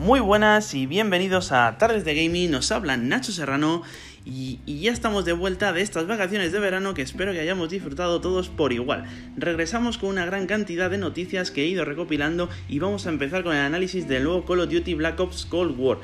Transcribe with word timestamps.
Muy 0.00 0.20
buenas 0.20 0.72
y 0.72 0.86
bienvenidos 0.86 1.52
a 1.52 1.76
Tardes 1.76 2.06
de 2.06 2.14
Gaming, 2.14 2.50
nos 2.50 2.72
habla 2.72 2.96
Nacho 2.96 3.32
Serrano 3.32 3.82
y, 4.24 4.58
y, 4.64 4.80
ya 4.80 4.92
estamos 4.92 5.26
de 5.26 5.34
vuelta 5.34 5.74
de 5.74 5.82
estas 5.82 6.06
vacaciones 6.06 6.52
de 6.52 6.58
verano 6.58 6.94
que 6.94 7.02
espero 7.02 7.32
que 7.32 7.40
hayamos 7.40 7.68
disfrutado 7.68 8.18
todos 8.22 8.48
por 8.48 8.72
igual. 8.72 9.04
Regresamos 9.36 9.98
con 9.98 10.08
una 10.08 10.24
gran 10.24 10.46
cantidad 10.46 10.88
de 10.88 10.96
noticias 10.96 11.50
que 11.50 11.64
he 11.64 11.66
ido 11.66 11.84
recopilando 11.84 12.48
y 12.66 12.78
vamos 12.78 13.06
a 13.06 13.10
empezar 13.10 13.44
con 13.44 13.54
el 13.54 13.60
análisis 13.60 14.08
del 14.08 14.24
nuevo 14.24 14.46
Call 14.46 14.60
of 14.60 14.70
Duty 14.70 14.94
Black 14.94 15.20
Ops 15.20 15.44
Cold 15.44 15.78
War 15.78 15.98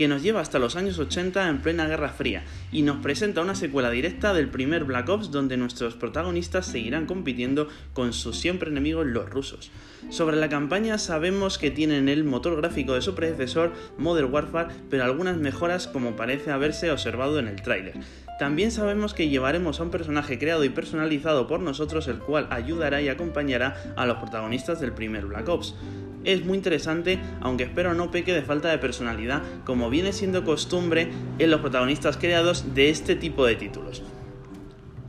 que 0.00 0.08
nos 0.08 0.22
lleva 0.22 0.40
hasta 0.40 0.58
los 0.58 0.76
años 0.76 0.98
80 0.98 1.46
en 1.46 1.60
plena 1.60 1.86
Guerra 1.86 2.08
Fría 2.08 2.42
y 2.72 2.80
nos 2.80 3.02
presenta 3.02 3.42
una 3.42 3.54
secuela 3.54 3.90
directa 3.90 4.32
del 4.32 4.48
primer 4.48 4.84
Black 4.84 5.06
Ops 5.10 5.30
donde 5.30 5.58
nuestros 5.58 5.94
protagonistas 5.94 6.64
seguirán 6.64 7.04
compitiendo 7.04 7.68
con 7.92 8.14
sus 8.14 8.38
siempre 8.38 8.70
enemigos 8.70 9.04
los 9.04 9.28
rusos. 9.28 9.70
Sobre 10.08 10.38
la 10.38 10.48
campaña 10.48 10.96
sabemos 10.96 11.58
que 11.58 11.70
tienen 11.70 12.08
el 12.08 12.24
motor 12.24 12.56
gráfico 12.56 12.94
de 12.94 13.02
su 13.02 13.14
predecesor 13.14 13.74
Modern 13.98 14.32
Warfare, 14.32 14.74
pero 14.88 15.04
algunas 15.04 15.36
mejoras 15.36 15.86
como 15.86 16.16
parece 16.16 16.50
haberse 16.50 16.90
observado 16.90 17.38
en 17.38 17.48
el 17.48 17.60
tráiler. 17.60 18.00
También 18.38 18.70
sabemos 18.70 19.12
que 19.12 19.28
llevaremos 19.28 19.80
a 19.80 19.82
un 19.82 19.90
personaje 19.90 20.38
creado 20.38 20.64
y 20.64 20.70
personalizado 20.70 21.46
por 21.46 21.60
nosotros 21.60 22.08
el 22.08 22.20
cual 22.20 22.46
ayudará 22.48 23.02
y 23.02 23.10
acompañará 23.10 23.92
a 23.96 24.06
los 24.06 24.16
protagonistas 24.16 24.80
del 24.80 24.94
primer 24.94 25.26
Black 25.26 25.46
Ops 25.46 25.74
es 26.24 26.44
muy 26.44 26.56
interesante, 26.56 27.18
aunque 27.40 27.64
espero 27.64 27.94
no 27.94 28.10
peque 28.10 28.32
de 28.32 28.42
falta 28.42 28.68
de 28.70 28.78
personalidad, 28.78 29.42
como 29.64 29.90
viene 29.90 30.12
siendo 30.12 30.44
costumbre 30.44 31.08
en 31.38 31.50
los 31.50 31.60
protagonistas 31.60 32.16
creados 32.16 32.74
de 32.74 32.90
este 32.90 33.16
tipo 33.16 33.46
de 33.46 33.56
títulos. 33.56 34.02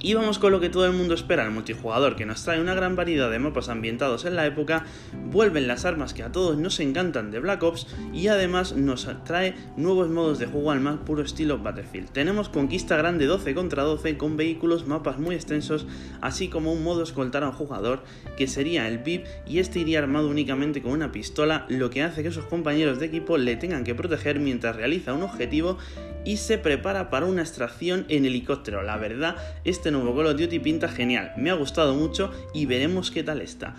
Y 0.00 0.14
vamos 0.14 0.38
con 0.38 0.52
lo 0.52 0.60
que 0.60 0.68
todo 0.68 0.86
el 0.86 0.92
mundo 0.92 1.14
espera, 1.14 1.44
el 1.44 1.50
multijugador, 1.50 2.14
que 2.14 2.24
nos 2.24 2.44
trae 2.44 2.60
una 2.60 2.74
gran 2.74 2.94
variedad 2.94 3.32
de 3.32 3.40
mapas 3.40 3.68
ambientados 3.68 4.24
en 4.24 4.36
la 4.36 4.46
época, 4.46 4.86
vuelven 5.32 5.66
las 5.66 5.84
armas 5.84 6.14
que 6.14 6.22
a 6.22 6.30
todos 6.30 6.56
nos 6.56 6.78
encantan 6.78 7.32
de 7.32 7.40
Black 7.40 7.64
Ops 7.64 7.88
y 8.12 8.28
además 8.28 8.76
nos 8.76 9.08
trae 9.24 9.56
nuevos 9.76 10.08
modos 10.08 10.38
de 10.38 10.46
juego 10.46 10.70
al 10.70 10.78
más 10.78 10.98
puro 10.98 11.22
estilo 11.22 11.58
Battlefield. 11.58 12.10
Tenemos 12.10 12.48
conquista 12.48 12.96
grande 12.96 13.26
12 13.26 13.56
contra 13.56 13.82
12 13.82 14.16
con 14.16 14.36
vehículos, 14.36 14.86
mapas 14.86 15.18
muy 15.18 15.34
extensos, 15.34 15.84
así 16.20 16.46
como 16.46 16.72
un 16.72 16.84
modo 16.84 17.02
escoltar 17.02 17.42
a 17.42 17.48
un 17.48 17.54
jugador, 17.54 18.04
que 18.36 18.46
sería 18.46 18.86
el 18.86 18.98
VIP, 18.98 19.26
y 19.48 19.58
este 19.58 19.80
iría 19.80 19.98
armado 19.98 20.28
únicamente 20.28 20.80
con 20.80 20.92
una 20.92 21.10
pistola, 21.10 21.66
lo 21.68 21.90
que 21.90 22.04
hace 22.04 22.22
que 22.22 22.30
sus 22.30 22.44
compañeros 22.44 23.00
de 23.00 23.06
equipo 23.06 23.36
le 23.36 23.56
tengan 23.56 23.82
que 23.82 23.96
proteger 23.96 24.38
mientras 24.38 24.76
realiza 24.76 25.12
un 25.12 25.24
objetivo 25.24 25.76
y 26.24 26.38
se 26.38 26.58
prepara 26.58 27.10
para 27.10 27.26
una 27.26 27.42
extracción 27.42 28.04
en 28.08 28.24
helicóptero. 28.24 28.82
La 28.82 28.96
verdad, 28.96 29.36
este 29.64 29.90
nuevo 29.90 30.16
Call 30.16 30.26
of 30.26 30.40
Duty 30.40 30.58
pinta 30.58 30.88
genial, 30.88 31.32
me 31.36 31.50
ha 31.50 31.54
gustado 31.54 31.94
mucho 31.94 32.30
y 32.54 32.66
veremos 32.66 33.10
qué 33.10 33.22
tal 33.22 33.40
está. 33.40 33.74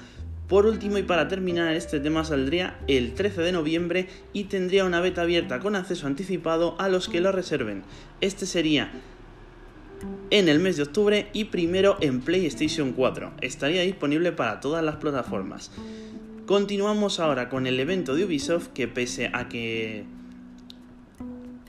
Por 0.48 0.66
último 0.66 0.98
y 0.98 1.04
para 1.04 1.28
terminar 1.28 1.76
este 1.76 2.00
tema 2.00 2.26
saldría 2.26 2.80
el 2.88 3.14
13 3.14 3.42
de 3.42 3.52
noviembre 3.52 4.08
y 4.34 4.46
tendría 4.46 4.84
una 4.84 5.00
beta 5.00 5.22
abierta 5.22 5.60
con 5.60 5.76
acceso 5.76 6.08
anticipado 6.08 6.76
a 6.80 6.90
los 6.90 7.08
que 7.08 7.22
lo 7.22 7.32
reserven. 7.32 7.84
Este 8.20 8.48
sería 8.48 8.92
en 10.32 10.50
el 10.50 10.60
mes 10.60 10.78
de 10.78 10.84
octubre 10.84 11.28
y 11.34 11.46
primero 11.46 11.98
en 12.02 12.22
PlayStation 12.22 12.94
4. 12.94 13.34
Estaría 13.42 13.84
disponible 13.84 14.32
para 14.32 14.60
todas 14.60 14.84
las 14.84 14.96
plataformas. 14.96 15.72
Continuamos 16.48 17.20
ahora 17.20 17.48
con 17.48 17.68
el 17.68 17.80
evento 17.80 18.16
de 18.16 18.26
Ubisoft 18.26 18.70
que 18.70 18.88
pese 18.88 19.30
a 19.34 19.50
que 19.50 20.06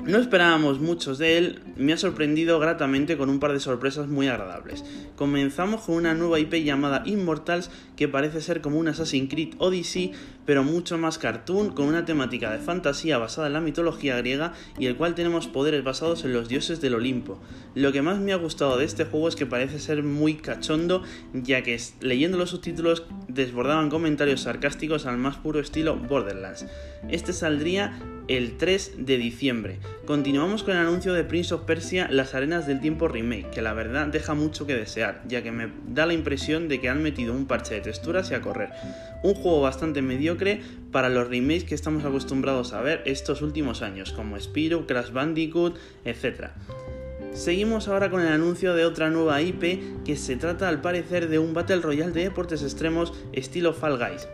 no 0.04 0.18
esperábamos 0.18 0.80
muchos 0.80 1.18
de 1.18 1.38
él, 1.38 1.60
me 1.76 1.92
ha 1.92 1.96
sorprendido 1.96 2.58
gratamente 2.58 3.16
con 3.16 3.28
un 3.28 3.38
par 3.38 3.52
de 3.52 3.60
sorpresas 3.60 4.08
muy 4.08 4.28
agradables. 4.28 4.84
Comenzamos 5.16 5.82
con 5.82 5.96
una 5.96 6.14
nueva 6.14 6.38
IP 6.38 6.54
llamada 6.64 7.02
Immortals 7.04 7.70
que 7.96 8.08
parece 8.08 8.40
ser 8.40 8.60
como 8.60 8.78
un 8.78 8.88
Assassin's 8.88 9.28
Creed 9.28 9.54
Odyssey, 9.58 10.12
pero 10.46 10.64
mucho 10.64 10.96
más 10.98 11.18
cartoon, 11.18 11.70
con 11.70 11.86
una 11.86 12.04
temática 12.04 12.50
de 12.50 12.58
fantasía 12.58 13.18
basada 13.18 13.48
en 13.48 13.52
la 13.52 13.60
mitología 13.60 14.16
griega 14.16 14.52
y 14.78 14.86
el 14.86 14.96
cual 14.96 15.14
tenemos 15.14 15.48
poderes 15.48 15.84
basados 15.84 16.24
en 16.24 16.32
los 16.32 16.48
dioses 16.48 16.80
del 16.80 16.94
Olimpo. 16.94 17.38
Lo 17.74 17.92
que 17.92 18.02
más 18.02 18.18
me 18.18 18.32
ha 18.32 18.36
gustado 18.36 18.78
de 18.78 18.86
este 18.86 19.04
juego 19.04 19.28
es 19.28 19.36
que 19.36 19.46
parece 19.46 19.78
ser 19.78 20.02
muy 20.02 20.34
cachondo, 20.34 21.02
ya 21.34 21.62
que 21.62 21.78
leyendo 22.00 22.38
los 22.38 22.50
subtítulos 22.50 23.04
desbordaban 23.28 23.90
comentarios 23.90 24.42
sarcásticos 24.42 25.06
al 25.06 25.18
más 25.18 25.36
puro 25.36 25.60
estilo 25.60 25.96
Borderlands. 25.96 26.66
Este 27.08 27.32
saldría 27.32 28.00
el 28.30 28.56
3 28.56 28.92
de 28.98 29.16
diciembre. 29.16 29.80
Continuamos 30.06 30.62
con 30.62 30.74
el 30.74 30.80
anuncio 30.80 31.12
de 31.12 31.24
Prince 31.24 31.52
of 31.52 31.62
Persia 31.62 32.06
Las 32.12 32.32
Arenas 32.32 32.64
del 32.64 32.80
Tiempo 32.80 33.08
Remake, 33.08 33.50
que 33.50 33.60
la 33.60 33.74
verdad 33.74 34.06
deja 34.06 34.34
mucho 34.34 34.68
que 34.68 34.76
desear, 34.76 35.20
ya 35.26 35.42
que 35.42 35.50
me 35.50 35.72
da 35.88 36.06
la 36.06 36.12
impresión 36.12 36.68
de 36.68 36.80
que 36.80 36.88
han 36.88 37.02
metido 37.02 37.34
un 37.34 37.46
parche 37.46 37.74
de 37.74 37.80
texturas 37.80 38.30
y 38.30 38.34
a 38.34 38.40
correr. 38.40 38.70
Un 39.24 39.34
juego 39.34 39.60
bastante 39.60 40.00
mediocre 40.00 40.60
para 40.92 41.08
los 41.08 41.28
remakes 41.28 41.64
que 41.64 41.74
estamos 41.74 42.04
acostumbrados 42.04 42.72
a 42.72 42.82
ver 42.82 43.02
estos 43.04 43.42
últimos 43.42 43.82
años, 43.82 44.12
como 44.12 44.38
Spyro, 44.38 44.86
Crash 44.86 45.10
Bandicoot, 45.10 45.76
etc. 46.04 46.50
Seguimos 47.32 47.88
ahora 47.88 48.10
con 48.10 48.20
el 48.20 48.28
anuncio 48.28 48.76
de 48.76 48.84
otra 48.84 49.10
nueva 49.10 49.42
IP 49.42 50.04
que 50.04 50.14
se 50.14 50.36
trata 50.36 50.68
al 50.68 50.80
parecer 50.80 51.28
de 51.28 51.40
un 51.40 51.52
Battle 51.52 51.80
Royale 51.80 52.12
de 52.12 52.22
deportes 52.22 52.62
extremos 52.62 53.12
estilo 53.32 53.72
Fall 53.72 53.98
Guys 53.98 54.28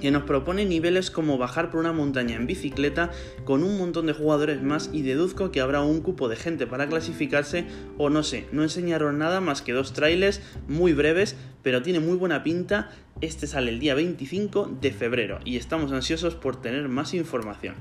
que 0.00 0.10
nos 0.10 0.24
propone 0.24 0.64
niveles 0.64 1.10
como 1.10 1.38
bajar 1.38 1.70
por 1.70 1.80
una 1.80 1.92
montaña 1.92 2.36
en 2.36 2.46
bicicleta 2.46 3.10
con 3.44 3.62
un 3.62 3.78
montón 3.78 4.06
de 4.06 4.12
jugadores 4.12 4.62
más 4.62 4.90
y 4.92 5.02
deduzco 5.02 5.50
que 5.50 5.60
habrá 5.60 5.82
un 5.82 6.00
cupo 6.00 6.28
de 6.28 6.36
gente 6.36 6.66
para 6.66 6.88
clasificarse 6.88 7.66
o 7.98 8.10
no 8.10 8.22
sé, 8.22 8.46
no 8.52 8.62
enseñaron 8.62 9.18
nada 9.18 9.40
más 9.40 9.62
que 9.62 9.72
dos 9.72 9.92
trailers 9.92 10.40
muy 10.68 10.92
breves, 10.92 11.36
pero 11.62 11.82
tiene 11.82 12.00
muy 12.00 12.16
buena 12.16 12.42
pinta. 12.42 12.90
Este 13.20 13.46
sale 13.46 13.70
el 13.70 13.80
día 13.80 13.94
25 13.94 14.78
de 14.80 14.92
febrero 14.92 15.40
y 15.44 15.56
estamos 15.56 15.92
ansiosos 15.92 16.34
por 16.34 16.60
tener 16.60 16.88
más 16.88 17.12
información. 17.14 17.74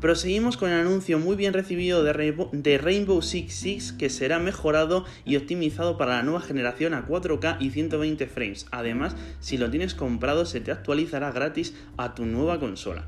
Proseguimos 0.00 0.56
con 0.56 0.70
el 0.70 0.78
anuncio 0.78 1.18
muy 1.18 1.34
bien 1.34 1.52
recibido 1.52 2.04
de 2.04 2.78
Rainbow, 2.78 3.20
Six 3.20 3.52
Six 3.52 3.92
que 3.92 4.10
será 4.10 4.38
mejorado 4.38 5.04
y 5.24 5.34
optimizado 5.34 5.98
para 5.98 6.18
la 6.18 6.22
nueva 6.22 6.40
generación 6.40 6.94
a 6.94 7.04
4K 7.04 7.56
y 7.58 7.70
120 7.70 8.28
frames. 8.28 8.66
Además, 8.70 9.16
si 9.40 9.58
lo 9.58 9.68
tienes 9.70 9.94
comprado 9.94 10.46
se 10.46 10.60
te 10.60 10.70
actualizará 10.70 11.32
gratis 11.32 11.74
a 11.96 12.14
tu 12.14 12.26
nueva 12.26 12.60
consola. 12.60 13.06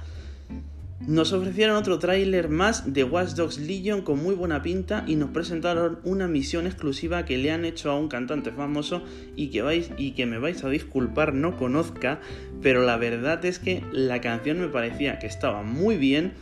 Nos 1.06 1.32
ofrecieron 1.32 1.76
otro 1.76 1.98
tráiler 1.98 2.48
más 2.48 2.92
de 2.92 3.04
Watch 3.04 3.30
Dogs 3.30 3.58
Legion 3.58 4.02
con 4.02 4.22
muy 4.22 4.34
buena 4.34 4.60
pinta 4.60 5.04
y 5.06 5.14
nos 5.14 5.30
presentaron 5.30 6.00
una 6.04 6.28
misión 6.28 6.66
exclusiva 6.66 7.24
que 7.24 7.38
le 7.38 7.52
han 7.52 7.64
hecho 7.64 7.90
a 7.90 7.98
un 7.98 8.08
cantante 8.08 8.50
famoso 8.50 9.02
y 9.34 9.48
que 9.48 9.62
vais 9.62 9.92
y 9.96 10.10
que 10.10 10.26
me 10.26 10.38
vais 10.38 10.62
a 10.62 10.68
disculpar 10.68 11.32
no 11.32 11.56
conozca, 11.56 12.20
pero 12.60 12.82
la 12.82 12.98
verdad 12.98 13.42
es 13.46 13.58
que 13.58 13.82
la 13.92 14.20
canción 14.20 14.60
me 14.60 14.68
parecía 14.68 15.18
que 15.18 15.26
estaba 15.26 15.62
muy 15.62 15.96
bien 15.96 16.34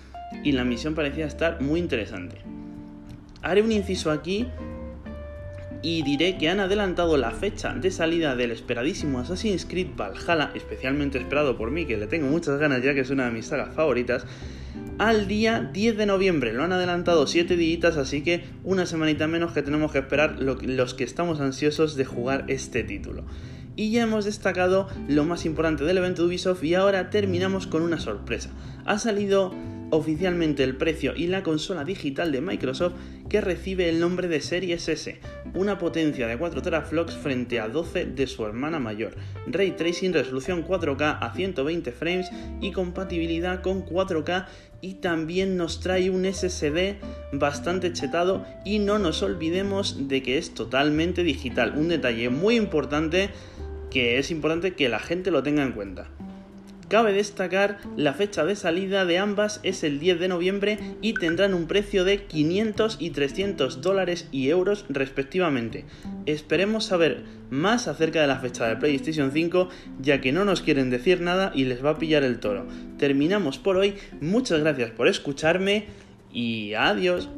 y 0.45 0.53
la 0.53 0.65
misión 0.65 0.95
parecía 0.95 1.27
estar 1.27 1.61
muy 1.61 1.81
interesante. 1.81 2.37
Haré 3.43 3.63
un 3.63 3.73
inciso 3.73 4.11
aquí 4.11 4.47
y 5.83 6.03
diré 6.03 6.37
que 6.39 6.49
han 6.49 6.61
adelantado 6.61 7.17
la 7.17 7.31
fecha 7.31 7.73
de 7.75 7.91
salida 7.91 8.35
del 8.35 8.51
esperadísimo 8.51 9.21
Assassin's 9.21 9.65
Creed 9.65 9.89
Valhalla, 9.97 10.51
especialmente 10.55 11.19
esperado 11.19 11.57
por 11.57 11.71
mí, 11.71 11.87
que 11.87 11.97
le 11.97 12.07
tengo 12.07 12.29
muchas 12.29 12.59
ganas 12.59 12.83
ya 12.83 12.95
que 12.95 13.01
es 13.01 13.11
una 13.11 13.27
de 13.27 13.31
mis 13.31 13.47
sagas 13.47 13.75
favoritas, 13.75 14.27
al 14.99 15.29
día 15.29 15.71
10 15.73 15.97
de 15.97 16.07
noviembre. 16.07 16.53
Lo 16.53 16.65
han 16.65 16.73
adelantado 16.73 17.27
7 17.27 17.57
días, 17.57 17.97
así 17.97 18.23
que 18.23 18.45
una 18.65 18.87
semanita 18.87 19.29
menos 19.29 19.53
que 19.53 19.63
tenemos 19.63 19.93
que 19.93 19.99
esperar 19.99 20.37
los 20.41 20.95
que 20.95 21.05
estamos 21.05 21.41
ansiosos 21.41 21.95
de 21.95 22.05
jugar 22.05 22.45
este 22.49 22.83
título. 22.83 23.25
Y 23.77 23.93
ya 23.93 24.03
hemos 24.03 24.25
destacado 24.25 24.89
lo 25.07 25.25
más 25.25 25.47
importante 25.47 25.85
del 25.85 25.99
evento 25.99 26.23
de 26.23 26.29
Ubisoft 26.29 26.65
y 26.65 26.75
ahora 26.75 27.11
terminamos 27.11 27.69
con 27.69 27.83
una 27.83 28.01
sorpresa. 28.01 28.51
Ha 28.85 28.99
salido 28.99 29.55
oficialmente 29.91 30.65
el 30.65 30.77
precio 30.77 31.15
y 31.17 31.27
la 31.27 31.43
consola 31.43 31.85
digital 31.85 32.33
de 32.33 32.41
Microsoft 32.41 32.95
que 33.29 33.41
recibe 33.41 33.89
el 33.89 34.01
nombre 34.01 34.29
de 34.29 34.41
Series 34.41 34.89
S, 34.89 35.21
una 35.55 35.79
potencia 35.79 36.27
de 36.27 36.39
4 36.39 36.63
teraflops 36.63 37.15
frente 37.17 37.61
a 37.61 37.69
12 37.69 38.07
de 38.07 38.27
su 38.27 38.45
hermana 38.45 38.79
mayor, 38.79 39.17
ray 39.47 39.73
tracing 39.73 40.13
resolución 40.13 40.67
4K 40.67 41.19
a 41.21 41.33
120 41.35 41.93
frames 41.93 42.31
y 42.61 42.73
compatibilidad 42.73 43.63
con 43.63 43.85
4K 43.85 44.47
y 44.81 44.95
también 44.95 45.57
nos 45.57 45.81
trae 45.81 46.11
un 46.11 46.25
SSD 46.25 46.97
bastante 47.33 47.93
chetado 47.93 48.47
y 48.65 48.79
no 48.79 48.99
nos 48.99 49.23
olvidemos 49.23 50.09
de 50.09 50.23
que 50.23 50.39
es 50.39 50.55
totalmente 50.55 51.23
digital, 51.23 51.75
un 51.77 51.89
detalle 51.89 52.31
muy 52.31 52.57
importante 52.57 53.31
que 53.91 54.19
es 54.19 54.31
importante 54.31 54.75
que 54.75 54.89
la 54.89 54.99
gente 54.99 55.31
lo 55.31 55.43
tenga 55.43 55.63
en 55.63 55.73
cuenta. 55.73 56.11
Cabe 56.89 57.13
destacar 57.13 57.79
la 57.99 58.15
fecha 58.15 58.47
de 58.47 58.57
salida 58.57 59.05
de 59.05 59.19
ambas 59.19 59.61
es 59.63 59.85
el 59.85 60.01
10 60.01 60.21
de 60.21 60.29
noviembre 60.29 60.79
y 61.03 61.13
tendrán 61.13 61.53
un 61.53 61.67
precio 61.67 62.03
de 62.03 62.25
500 62.25 62.97
y 62.99 63.11
300 63.11 63.83
dólares 63.83 64.27
y 64.33 64.49
euros 64.49 64.87
respectivamente. 64.89 65.85
Esperemos 66.25 66.87
saber 66.87 67.25
más 67.51 67.89
acerca 67.89 68.23
de 68.23 68.27
la 68.27 68.39
fecha 68.39 68.67
de 68.67 68.77
PlayStation 68.77 69.33
5 69.33 69.69
ya 70.01 70.23
que 70.23 70.33
no 70.33 70.47
nos 70.47 70.63
quieren 70.63 70.89
decir 70.89 71.21
nada 71.21 71.53
y 71.55 71.65
les 71.65 71.85
va 71.85 71.91
a 71.91 71.99
pillar 71.99 72.25
el 72.25 72.41
toro. 72.41 72.67
Terminamos 72.97 73.59
por 73.59 73.77
hoy, 73.77 73.97
muchas 74.23 74.61
gracias 74.61 74.91
por 74.91 75.09
escucharme 75.09 75.89
y 76.33 76.73
adiós. 76.73 77.29